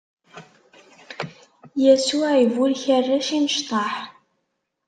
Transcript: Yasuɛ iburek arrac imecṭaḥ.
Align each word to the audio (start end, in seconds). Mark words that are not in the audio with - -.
Yasuɛ 1.83 2.29
iburek 2.43 2.83
arrac 2.97 3.27
imecṭaḥ. 3.37 3.93